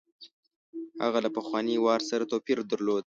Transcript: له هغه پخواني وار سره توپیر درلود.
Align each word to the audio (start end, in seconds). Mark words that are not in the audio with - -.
له 0.97 1.01
هغه 1.07 1.19
پخواني 1.37 1.75
وار 1.79 2.01
سره 2.09 2.29
توپیر 2.31 2.57
درلود. 2.71 3.05